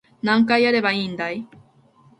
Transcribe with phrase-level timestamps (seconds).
[0.23, 1.47] 何回やればいいんだい